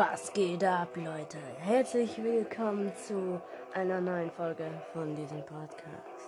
Was 0.00 0.32
geht 0.32 0.64
ab, 0.64 0.96
Leute? 0.96 1.36
Herzlich 1.58 2.16
willkommen 2.24 2.90
zu 3.06 3.38
einer 3.74 4.00
neuen 4.00 4.30
Folge 4.30 4.64
von 4.94 5.14
diesem 5.14 5.44
Podcast. 5.44 6.19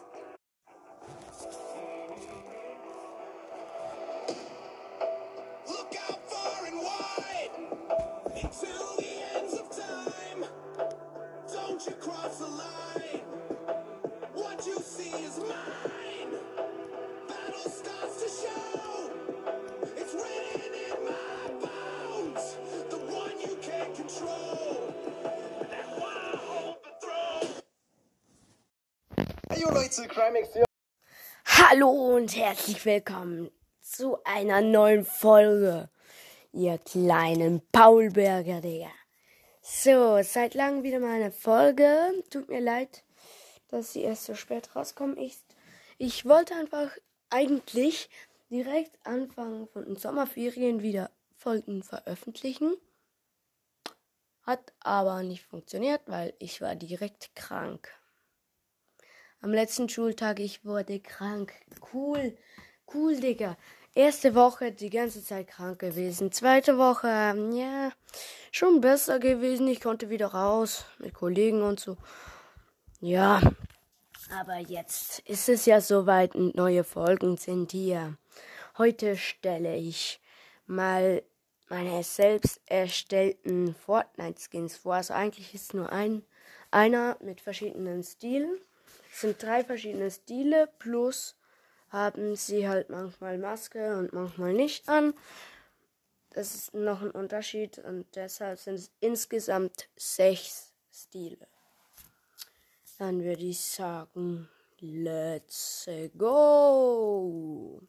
Hallo 31.44 31.90
und 32.16 32.34
herzlich 32.34 32.82
willkommen 32.86 33.50
zu 33.82 34.16
einer 34.24 34.62
neuen 34.62 35.04
Folge, 35.04 35.90
ihr 36.50 36.78
kleinen 36.78 37.60
Paulberger, 37.72 38.62
Digga. 38.62 38.90
So, 39.60 40.22
seit 40.22 40.54
langem 40.54 40.82
wieder 40.82 40.98
mal 40.98 41.10
eine 41.10 41.30
Folge. 41.30 42.24
Tut 42.30 42.48
mir 42.48 42.62
leid, 42.62 43.04
dass 43.68 43.92
sie 43.92 44.00
erst 44.00 44.24
so 44.24 44.34
spät 44.34 44.74
rauskommen. 44.74 45.18
Ich, 45.18 45.36
ich 45.98 46.24
wollte 46.24 46.54
einfach 46.54 46.96
eigentlich 47.28 48.08
direkt 48.48 48.98
Anfang 49.04 49.68
von 49.68 49.84
den 49.84 49.96
Sommerferien 49.96 50.80
wieder 50.80 51.10
Folgen 51.36 51.82
veröffentlichen. 51.82 52.74
Hat 54.42 54.72
aber 54.80 55.22
nicht 55.22 55.44
funktioniert, 55.44 56.00
weil 56.06 56.32
ich 56.38 56.62
war 56.62 56.76
direkt 56.76 57.36
krank. 57.36 57.92
Am 59.44 59.50
letzten 59.50 59.88
Schultag, 59.88 60.38
ich 60.38 60.64
wurde 60.64 61.00
krank. 61.00 61.52
Cool, 61.92 62.32
cool, 62.94 63.16
Digga. 63.18 63.56
Erste 63.92 64.36
Woche 64.36 64.70
die 64.70 64.88
ganze 64.88 65.24
Zeit 65.24 65.48
krank 65.48 65.80
gewesen. 65.80 66.30
Zweite 66.30 66.78
Woche, 66.78 67.08
ähm, 67.08 67.50
ja, 67.50 67.90
schon 68.52 68.80
besser 68.80 69.18
gewesen. 69.18 69.66
Ich 69.66 69.80
konnte 69.80 70.10
wieder 70.10 70.28
raus 70.28 70.84
mit 71.00 71.14
Kollegen 71.14 71.62
und 71.62 71.80
so. 71.80 71.96
Ja, 73.00 73.40
aber 74.30 74.58
jetzt 74.58 75.18
ist 75.28 75.48
es 75.48 75.66
ja 75.66 75.80
soweit 75.80 76.36
und 76.36 76.54
neue 76.54 76.84
Folgen 76.84 77.36
sind 77.36 77.72
hier. 77.72 78.16
Heute 78.78 79.16
stelle 79.16 79.76
ich 79.76 80.20
mal 80.68 81.20
meine 81.68 82.04
selbst 82.04 82.60
erstellten 82.66 83.74
Fortnite-Skins 83.74 84.76
vor. 84.76 84.94
Also 84.94 85.14
eigentlich 85.14 85.52
ist 85.52 85.74
nur 85.74 85.90
ein, 85.90 86.22
einer 86.70 87.16
mit 87.20 87.40
verschiedenen 87.40 88.04
Stilen. 88.04 88.60
Sind 89.12 89.42
drei 89.42 89.62
verschiedene 89.62 90.10
Stile 90.10 90.68
plus 90.78 91.36
haben 91.90 92.34
sie 92.34 92.66
halt 92.66 92.88
manchmal 92.88 93.36
Maske 93.36 93.98
und 93.98 94.12
manchmal 94.14 94.54
nicht 94.54 94.88
an. 94.88 95.12
Das 96.30 96.54
ist 96.54 96.74
noch 96.74 97.02
ein 97.02 97.10
Unterschied 97.10 97.78
und 97.78 98.06
deshalb 98.16 98.58
sind 98.58 98.76
es 98.76 98.90
insgesamt 99.00 99.90
sechs 99.96 100.72
Stile. 100.90 101.46
Dann 102.98 103.22
würde 103.22 103.42
ich 103.42 103.60
sagen, 103.60 104.48
let's 104.80 105.86
go. 106.16 107.82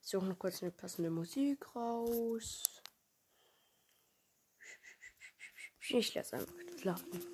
Ich 0.00 0.08
suche 0.08 0.24
noch 0.24 0.38
kurz 0.38 0.62
eine 0.62 0.72
passende 0.72 1.10
Musik 1.10 1.76
raus. 1.76 2.62
Ich 5.90 6.14
lasse 6.14 6.36
einfach 6.36 6.54
das 6.72 6.84
laufen. 6.84 7.26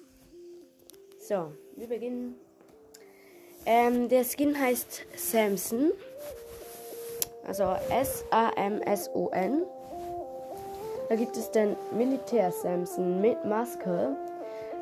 So, 1.20 1.56
wir 1.76 1.86
beginnen. 1.86 2.34
Ähm, 3.66 4.08
der 4.08 4.24
Skin 4.24 4.58
heißt 4.58 5.02
Samson. 5.16 5.92
Also 7.46 7.76
S-A-M-S-O-N. 7.90 9.62
Da 11.08 11.14
gibt 11.16 11.36
es 11.36 11.50
den 11.50 11.76
Militär 11.90 12.50
Samson 12.50 13.20
mit 13.20 13.44
Maske. 13.44 14.16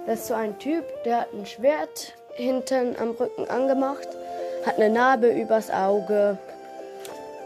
Das 0.07 0.21
ist 0.21 0.29
so 0.29 0.35
ein 0.35 0.59
Typ, 0.59 0.85
der 1.05 1.23
hat 1.23 1.33
ein 1.33 1.47
Schwert 1.47 2.15
hinten 2.35 2.97
am 2.99 3.11
Rücken 3.13 3.49
angemacht, 3.49 4.09
hat 4.67 4.77
eine 4.77 4.91
Narbe 4.91 5.29
übers 5.29 5.71
Auge, 5.71 6.39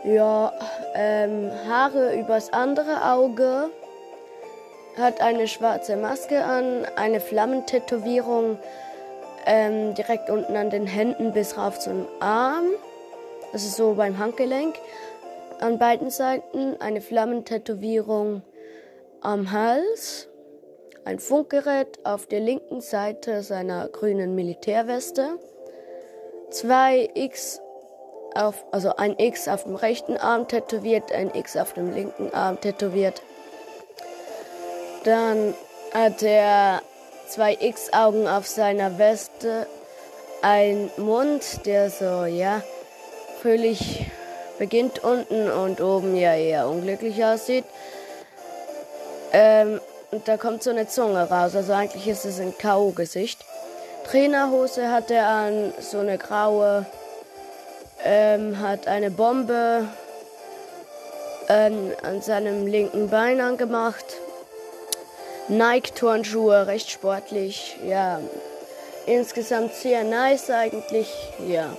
ja, 0.04 0.52
ähm, 0.94 1.50
Haare 1.68 2.18
übers 2.18 2.52
andere 2.52 3.12
Auge, 3.12 3.70
hat 4.96 5.20
eine 5.20 5.48
schwarze 5.48 5.96
Maske 5.96 6.42
an, 6.44 6.86
eine 6.96 7.20
Flammentätowierung 7.20 8.58
ähm, 9.46 9.94
direkt 9.94 10.28
unten 10.28 10.56
an 10.56 10.70
den 10.70 10.86
Händen 10.86 11.32
bis 11.32 11.56
rauf 11.56 11.78
zum 11.78 12.06
Arm. 12.20 12.66
Das 13.52 13.64
ist 13.64 13.76
so 13.76 13.94
beim 13.94 14.18
Handgelenk. 14.18 14.76
An 15.60 15.78
beiden 15.78 16.10
Seiten 16.10 16.76
eine 16.80 17.00
Flammentätowierung 17.00 18.42
am 19.22 19.52
Hals. 19.52 20.28
Ein 21.04 21.20
Funkgerät 21.20 22.04
auf 22.04 22.26
der 22.26 22.40
linken 22.40 22.80
Seite 22.80 23.42
seiner 23.42 23.88
grünen 23.88 24.34
Militärweste. 24.34 25.38
Zwei 26.50 27.08
X 27.14 27.60
auf, 28.34 28.64
also 28.72 28.96
ein 28.96 29.18
X 29.18 29.48
auf 29.48 29.64
dem 29.64 29.76
rechten 29.76 30.16
Arm 30.16 30.48
tätowiert, 30.48 31.12
ein 31.12 31.34
X 31.34 31.56
auf 31.56 31.72
dem 31.72 31.94
linken 31.94 32.34
Arm 32.34 32.60
tätowiert. 32.60 33.22
Dann 35.04 35.54
hat 35.94 36.22
er 36.22 36.82
zwei 37.28 37.56
X-Augen 37.60 38.28
auf 38.28 38.46
seiner 38.46 38.98
Weste, 38.98 39.66
ein 40.42 40.90
Mund, 40.96 41.66
der 41.66 41.90
so, 41.90 42.24
ja, 42.24 42.62
fröhlich 43.40 44.06
beginnt 44.58 45.02
unten 45.02 45.50
und 45.50 45.80
oben 45.80 46.16
ja 46.16 46.34
eher 46.34 46.68
unglücklich 46.68 47.24
aussieht. 47.24 47.64
Ähm, 49.32 49.80
und 50.10 50.28
da 50.28 50.36
kommt 50.36 50.62
so 50.62 50.70
eine 50.70 50.88
Zunge 50.88 51.28
raus, 51.28 51.56
also 51.56 51.72
eigentlich 51.72 52.08
ist 52.08 52.24
es 52.24 52.40
ein 52.40 52.56
K.O.-Gesicht. 52.56 53.38
Trainerhose 54.04 54.90
hat 54.90 55.10
er 55.10 55.26
an, 55.26 55.74
so 55.80 55.98
eine 55.98 56.16
graue, 56.16 56.86
ähm, 58.04 58.60
hat 58.60 58.86
eine 58.86 59.10
Bombe 59.10 59.88
ähm, 61.48 61.92
an 62.02 62.22
seinem 62.22 62.66
linken 62.66 63.10
Bein 63.10 63.40
angemacht. 63.40 64.04
Nike-Turnschuhe, 65.48 66.66
recht 66.66 66.90
sportlich, 66.90 67.76
ja. 67.86 68.20
Insgesamt 69.06 69.72
sehr 69.74 70.02
nice 70.02 70.50
eigentlich, 70.50 71.08
ja. 71.46 71.76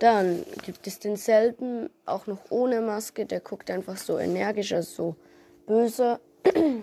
Dann 0.00 0.44
gibt 0.64 0.86
es 0.88 0.98
denselben, 0.98 1.88
auch 2.04 2.26
noch 2.26 2.38
ohne 2.50 2.80
Maske, 2.80 3.26
der 3.26 3.38
guckt 3.38 3.70
einfach 3.70 3.96
so 3.96 4.18
energisch, 4.18 4.72
also 4.72 4.92
so 4.92 5.16
böse. 5.66 6.18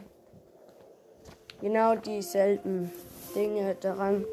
genau 1.62 1.96
dieselben 1.96 2.90
Dinge 3.36 3.76
daran. 3.82 4.26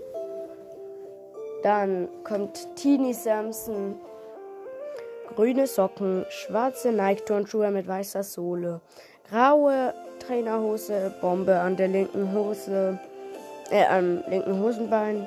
Dann 1.64 2.08
kommt 2.22 2.76
Teeny 2.76 3.12
Samson, 3.12 3.96
grüne 5.34 5.66
Socken, 5.66 6.24
schwarze 6.30 6.92
Nike-Turnschuhe 6.92 7.70
mit 7.70 7.86
weißer 7.86 8.22
Sohle, 8.22 8.80
graue 9.30 9.94
Trainerhose, 10.20 11.14
Bombe 11.20 11.58
an 11.58 11.76
der 11.76 11.88
linken 11.88 12.32
Hose, 12.32 12.98
äh, 13.70 13.86
am 13.86 14.22
linken 14.28 14.60
Hosenbein. 14.60 15.26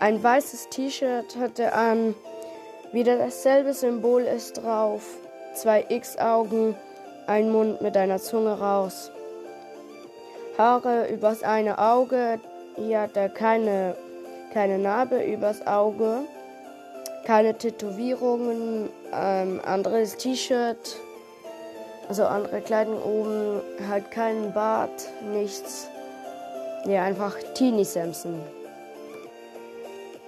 Ein 0.00 0.22
weißes 0.22 0.68
T-Shirt 0.70 1.36
hat 1.38 1.58
er 1.58 1.76
an, 1.76 2.14
wieder 2.92 3.18
dasselbe 3.18 3.74
Symbol 3.74 4.22
ist 4.22 4.62
drauf, 4.62 5.02
zwei 5.54 5.84
X-Augen, 5.88 6.74
ein 7.26 7.50
Mund 7.50 7.82
mit 7.82 7.96
einer 7.96 8.18
Zunge 8.18 8.58
raus. 8.58 9.10
Haare 10.56 11.08
übers 11.08 11.42
eine 11.42 11.78
Auge, 11.78 12.40
hier 12.76 13.02
hat 13.02 13.16
er 13.16 13.28
keine, 13.28 13.96
keine 14.52 14.78
Narbe 14.78 15.22
übers 15.22 15.66
Auge, 15.66 16.22
keine 17.28 17.52
Tätowierungen, 17.52 18.88
ähm, 19.12 19.60
anderes 19.62 20.16
T-Shirt, 20.16 20.96
also 22.08 22.24
andere 22.24 22.62
Kleidung 22.62 23.02
oben, 23.02 23.60
halt 23.86 24.10
keinen 24.10 24.54
Bart, 24.54 25.10
nichts. 25.34 25.90
Ja, 26.86 27.02
einfach 27.02 27.36
Teeny 27.52 27.84
Samson. 27.84 28.40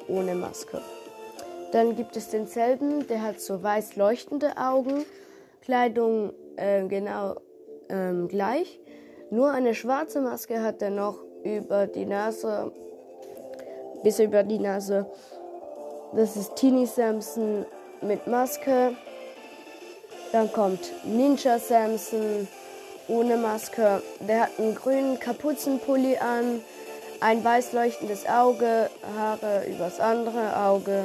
Ohne 0.09 0.35
Maske. 0.35 0.83
Dann 1.73 1.97
gibt 1.97 2.19
es 2.19 2.29
denselben, 2.29 3.07
der 3.07 3.23
hat 3.23 3.41
so 3.41 3.63
weiß 3.63 3.97
leuchtende 3.97 4.59
Augen. 4.59 5.07
Kleidung 5.63 6.35
äh, 6.57 6.87
genau 6.87 7.37
ähm, 7.89 8.29
gleich. 8.29 8.79
Nur 9.31 9.53
eine 9.53 9.75
schwarze 9.75 10.21
Maske 10.21 10.63
hat 10.63 10.83
er 10.83 10.91
noch 10.91 11.17
über 11.45 11.87
die 11.87 12.05
Nase, 12.05 12.71
bis 14.03 14.19
über 14.19 14.43
die 14.43 14.59
Nase. 14.59 15.07
Das 16.13 16.37
ist 16.37 16.57
Teeny 16.57 16.87
Samson 16.87 17.65
mit 18.01 18.27
Maske. 18.27 18.97
Dann 20.33 20.53
kommt 20.53 20.91
Ninja 21.05 21.59
Samson 21.59 22.49
ohne 23.07 23.37
Maske. 23.37 24.03
Der 24.19 24.43
hat 24.43 24.59
einen 24.59 24.75
grünen 24.75 25.21
Kapuzenpulli 25.21 26.17
an, 26.17 26.63
ein 27.21 27.45
weiß 27.45 27.73
leuchtendes 27.73 28.27
Auge, 28.29 28.91
Haare 29.17 29.67
übers 29.69 30.01
andere 30.01 30.57
Auge. 30.57 31.05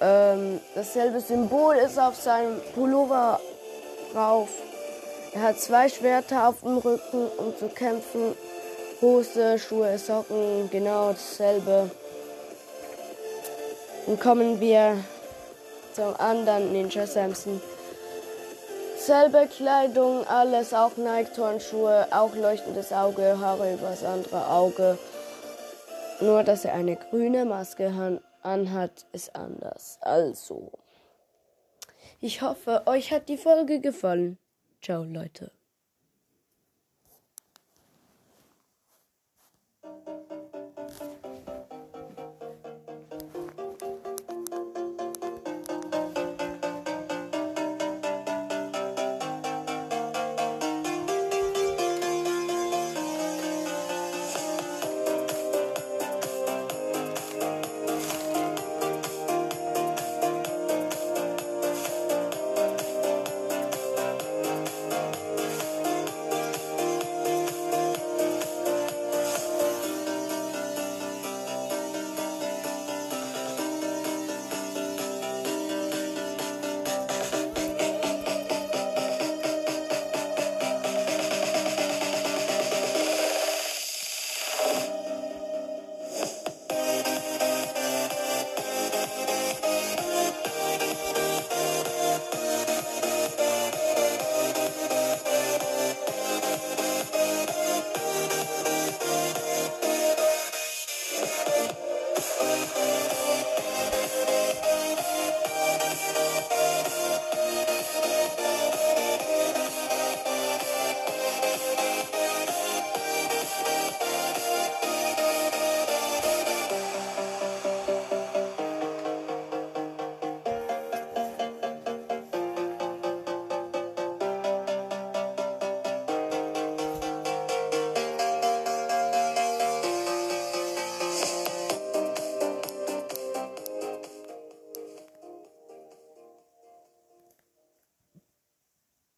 Ähm, 0.00 0.60
dasselbe 0.74 1.20
Symbol 1.20 1.76
ist 1.76 2.00
auf 2.00 2.16
seinem 2.16 2.60
Pullover 2.74 3.38
drauf. 4.12 4.48
Er 5.34 5.42
hat 5.42 5.60
zwei 5.60 5.88
Schwerter 5.88 6.48
auf 6.48 6.62
dem 6.62 6.78
Rücken, 6.78 7.28
um 7.36 7.56
zu 7.56 7.68
kämpfen. 7.68 8.34
Hose, 9.00 9.56
Schuhe, 9.58 9.98
Socken, 9.98 10.68
genau 10.70 11.12
dasselbe. 11.12 11.90
Dann 14.06 14.20
kommen 14.20 14.60
wir 14.60 14.96
zum 15.92 16.14
anderen 16.18 16.72
Ninja 16.72 17.06
Samson. 17.06 17.60
Selbe 18.98 19.48
Kleidung, 19.48 20.26
alles, 20.26 20.72
auch 20.72 20.96
Nike-Turnschuhe, 20.96 22.06
auch 22.10 22.34
leuchtendes 22.34 22.92
Auge, 22.92 23.38
Haare 23.38 23.74
übers 23.74 24.04
andere 24.04 24.48
Auge. 24.48 24.98
Nur, 26.20 26.44
dass 26.44 26.64
er 26.64 26.74
eine 26.74 26.96
grüne 26.96 27.44
Maske 27.44 28.20
anhat, 28.42 29.06
ist 29.12 29.34
anders. 29.34 29.98
Also, 30.00 30.72
ich 32.20 32.42
hoffe, 32.42 32.82
euch 32.86 33.12
hat 33.12 33.28
die 33.28 33.36
Folge 33.36 33.80
gefallen. 33.80 34.38
Ciao, 34.80 35.02
Leute. 35.02 35.50